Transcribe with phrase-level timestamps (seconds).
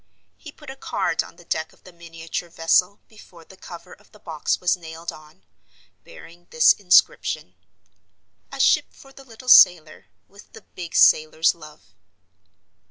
[0.35, 4.11] He put a card on the deck of the miniature vessel before the cover of
[4.11, 5.43] the box was nailed on,
[6.03, 7.53] bearing this inscription:
[8.51, 11.93] "A ship for the little sailor, with the big sailor's love."